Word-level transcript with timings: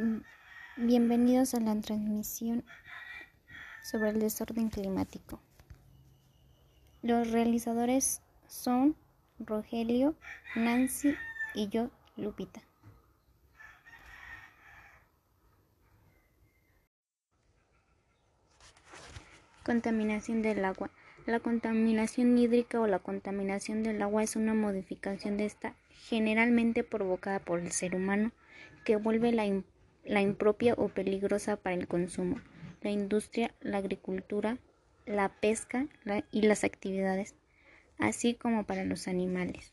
Mm, 0.00 0.22
bienvenidos 0.78 1.52
a 1.52 1.60
la 1.60 1.78
transmisión 1.78 2.64
sobre 3.82 4.08
el 4.08 4.18
desorden 4.18 4.70
climático. 4.70 5.42
Los 7.02 7.30
realizadores 7.30 8.22
son 8.48 8.96
Rogelio, 9.38 10.14
Nancy 10.56 11.14
y 11.52 11.68
yo, 11.68 11.90
Lupita. 12.16 12.62
Contaminación 19.66 20.40
del 20.40 20.64
agua. 20.64 20.90
La 21.26 21.40
contaminación 21.40 22.38
hídrica 22.38 22.80
o 22.80 22.86
la 22.86 23.00
contaminación 23.00 23.82
del 23.82 24.00
agua 24.00 24.22
es 24.22 24.34
una 24.34 24.54
modificación 24.54 25.36
de 25.36 25.44
esta 25.44 25.74
generalmente 25.90 26.84
provocada 26.84 27.38
por 27.40 27.60
el 27.60 27.70
ser 27.70 27.94
humano 27.94 28.32
que 28.86 28.96
vuelve 28.96 29.32
la 29.32 29.44
la 30.04 30.20
impropia 30.20 30.74
o 30.74 30.88
peligrosa 30.88 31.56
para 31.56 31.76
el 31.76 31.86
consumo, 31.88 32.40
la 32.82 32.90
industria, 32.90 33.54
la 33.60 33.78
agricultura, 33.78 34.58
la 35.06 35.28
pesca 35.28 35.86
y 36.30 36.42
las 36.42 36.64
actividades, 36.64 37.34
así 37.98 38.34
como 38.34 38.64
para 38.64 38.84
los 38.84 39.08
animales. 39.08 39.72